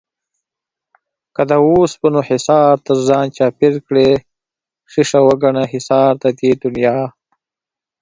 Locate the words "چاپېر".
3.37-3.73